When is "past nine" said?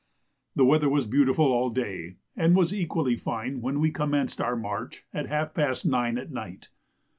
5.53-6.17